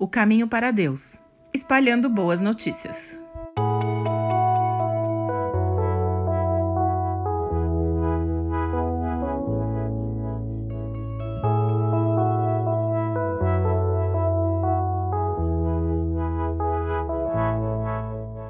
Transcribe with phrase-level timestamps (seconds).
[0.00, 1.20] O caminho para Deus,
[1.52, 3.18] espalhando boas notícias.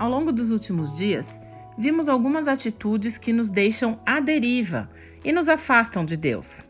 [0.00, 1.40] Ao longo dos últimos dias,
[1.78, 4.90] vimos algumas atitudes que nos deixam à deriva
[5.24, 6.68] e nos afastam de Deus.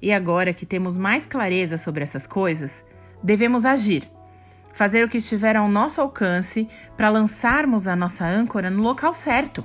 [0.00, 2.82] E agora que temos mais clareza sobre essas coisas,
[3.22, 4.10] devemos agir,
[4.72, 9.64] fazer o que estiver ao nosso alcance para lançarmos a nossa âncora no local certo.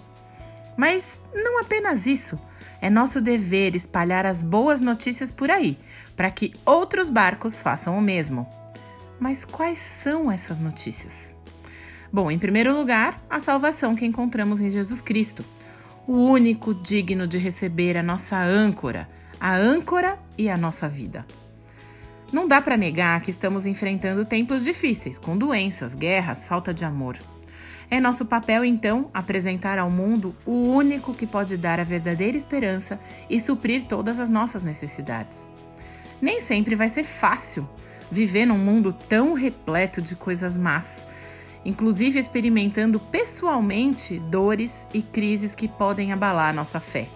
[0.78, 2.40] Mas não apenas isso,
[2.82, 5.78] é nosso dever espalhar as boas notícias por aí,
[6.16, 8.48] para que outros barcos façam o mesmo.
[9.20, 11.34] Mas quais são essas notícias?
[12.12, 15.46] Bom, em primeiro lugar, a salvação que encontramos em Jesus Cristo,
[16.08, 19.08] o único digno de receber a nossa âncora,
[19.40, 21.26] a âncora e a nossa vida.
[22.32, 27.18] Não dá para negar que estamos enfrentando tempos difíceis, com doenças, guerras, falta de amor.
[27.90, 32.98] É nosso papel, então, apresentar ao mundo o único que pode dar a verdadeira esperança
[33.30, 35.50] e suprir todas as nossas necessidades.
[36.22, 37.68] Nem sempre vai ser fácil
[38.10, 41.06] viver num mundo tão repleto de coisas más,
[41.66, 47.10] inclusive experimentando pessoalmente dores e crises que podem abalar a nossa fé.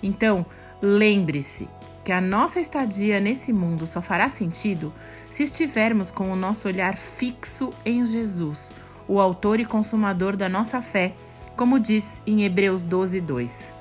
[0.00, 0.46] Então,
[0.80, 1.68] lembre-se
[2.04, 4.92] que a nossa estadia nesse mundo só fará sentido
[5.28, 8.72] se estivermos com o nosso olhar fixo em Jesus,
[9.06, 11.14] o autor e consumador da nossa fé,
[11.56, 13.76] como diz em Hebreus 12, 2.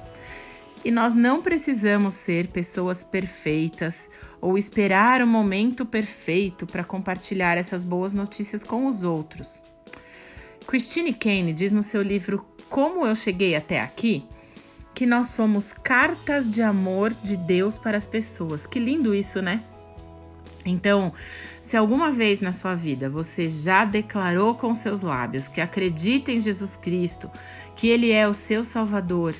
[0.83, 4.09] E nós não precisamos ser pessoas perfeitas
[4.41, 9.61] ou esperar o momento perfeito para compartilhar essas boas notícias com os outros.
[10.65, 14.25] Christine Kane diz no seu livro Como Eu Cheguei Até Aqui
[14.99, 18.67] que nós somos cartas de amor de Deus para as pessoas.
[18.67, 19.63] Que lindo isso, né?
[20.65, 21.13] Então,
[21.61, 26.41] se alguma vez na sua vida você já declarou com seus lábios que acredita em
[26.41, 27.31] Jesus Cristo,
[27.77, 29.33] que Ele é o seu Salvador,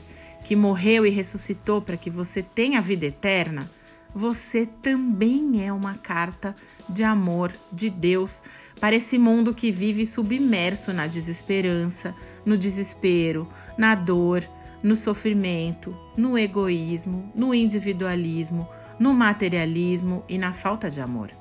[0.45, 3.69] que morreu e ressuscitou para que você tenha vida eterna,
[4.15, 6.55] você também é uma carta
[6.87, 8.43] de amor de Deus
[8.79, 12.15] para esse mundo que vive submerso na desesperança,
[12.45, 13.45] no desespero,
[13.77, 14.49] na dor,
[14.81, 18.67] no sofrimento, no egoísmo, no individualismo,
[18.99, 21.31] no materialismo e na falta de amor.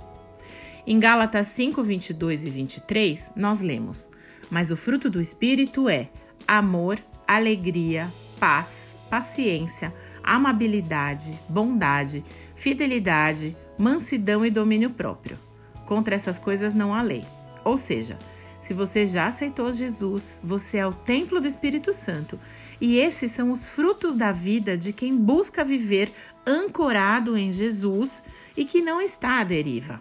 [0.87, 4.11] Em Gálatas 5, 22 e 23, nós lemos:
[4.51, 6.09] Mas o fruto do Espírito é
[6.47, 12.25] amor, alegria, paz, paciência, amabilidade, bondade,
[12.55, 15.39] fidelidade, mansidão e domínio próprio.
[15.85, 17.25] Contra essas coisas não há lei.
[17.65, 18.19] Ou seja,
[18.61, 22.39] se você já aceitou Jesus, você é o templo do Espírito Santo
[22.81, 26.13] e esses são os frutos da vida de quem busca viver
[26.47, 28.23] ancorado em Jesus
[28.57, 30.01] e que não está à deriva.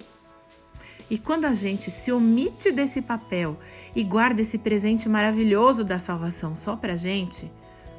[1.09, 3.57] E quando a gente se omite desse papel
[3.95, 7.49] e guarda esse presente maravilhoso da salvação só para gente,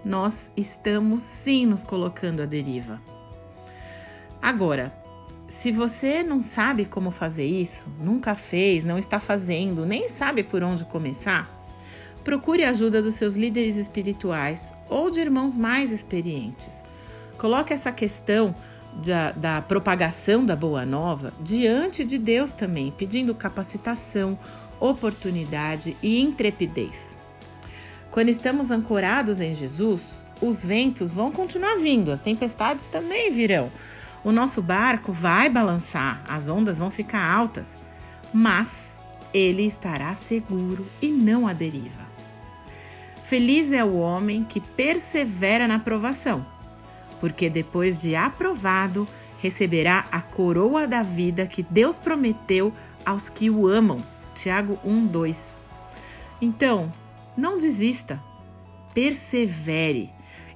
[0.05, 3.01] nós estamos sim nos colocando à deriva.
[4.41, 4.93] Agora,
[5.49, 10.63] se você não sabe como fazer isso, nunca fez, não está fazendo, nem sabe por
[10.63, 11.51] onde começar,
[12.23, 16.85] procure a ajuda dos seus líderes espirituais ou de irmãos mais experientes.
[17.39, 18.55] Coloque essa questão
[19.05, 24.39] da, da, propagação da Boa Nova diante de Deus também, pedindo capacitação,
[24.79, 27.19] oportunidade e intrepidez.
[28.11, 33.71] Quando estamos ancorados em Jesus, os ventos vão continuar vindo, as tempestades também virão.
[34.25, 37.79] O nosso barco vai balançar, as ondas vão ficar altas,
[38.33, 42.07] mas ele estará seguro e não à deriva.
[43.23, 46.45] Feliz é o homem que persevera na provação,
[47.21, 49.07] porque depois de aprovado,
[49.41, 52.73] receberá a coroa da vida que Deus prometeu
[53.05, 54.03] aos que o amam.
[54.35, 55.63] Tiago 1, 2.
[56.41, 56.93] Então,
[57.37, 58.21] não desista,
[58.95, 60.11] persevere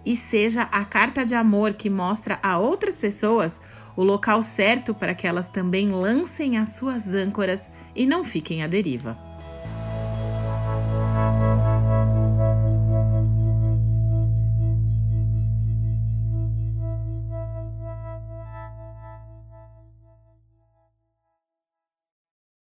[0.05, 3.61] e seja a carta de amor que mostra a outras pessoas
[3.97, 8.67] o local certo para que elas também lancem as suas âncoras e não fiquem à
[8.67, 9.32] deriva.